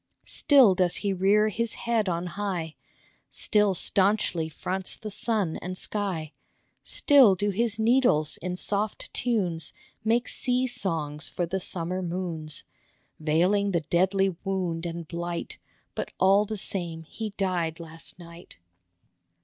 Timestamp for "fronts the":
4.49-5.11